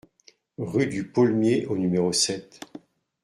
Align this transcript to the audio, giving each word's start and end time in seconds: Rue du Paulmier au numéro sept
Rue 0.57 0.87
du 0.87 1.07
Paulmier 1.11 1.67
au 1.67 1.77
numéro 1.77 2.11
sept 2.11 2.59